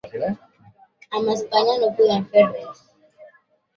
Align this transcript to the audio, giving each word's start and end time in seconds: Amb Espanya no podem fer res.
Amb 1.19 1.29
Espanya 1.35 1.75
no 1.83 1.91
podem 2.01 2.27
fer 2.33 2.47
res. 2.51 2.85